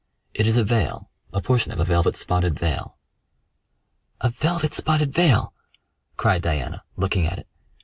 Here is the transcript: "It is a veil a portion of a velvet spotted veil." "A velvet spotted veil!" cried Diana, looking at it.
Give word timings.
"It 0.33 0.47
is 0.47 0.57
a 0.57 0.63
veil 0.63 1.11
a 1.31 1.41
portion 1.41 1.71
of 1.71 1.79
a 1.79 1.85
velvet 1.85 2.15
spotted 2.15 2.57
veil." 2.57 2.97
"A 4.19 4.31
velvet 4.31 4.73
spotted 4.73 5.13
veil!" 5.13 5.53
cried 6.17 6.41
Diana, 6.41 6.81
looking 6.97 7.27
at 7.27 7.37
it. 7.37 7.47